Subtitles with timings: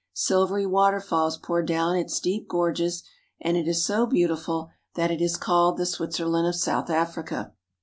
[0.13, 3.03] Silvery waterfalls pour down I its deep gorges,
[3.39, 7.53] and it is so beautiful that it is called the Switzerland of South Africa.